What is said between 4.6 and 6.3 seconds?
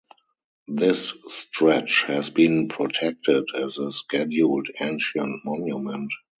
ancient monument.